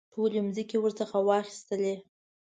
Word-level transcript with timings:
ټولې 0.13 0.39
مځکې 0.45 0.77
ورڅخه 0.79 1.19
واخیستلې. 1.27 1.95